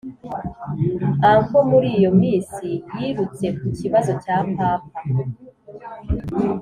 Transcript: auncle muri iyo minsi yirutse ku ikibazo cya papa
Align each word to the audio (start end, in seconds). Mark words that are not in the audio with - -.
auncle 1.29 1.61
muri 1.71 1.89
iyo 1.97 2.11
minsi 2.21 2.67
yirutse 2.97 3.45
ku 3.57 3.63
ikibazo 3.71 4.11
cya 4.23 4.35
papa 4.55 4.99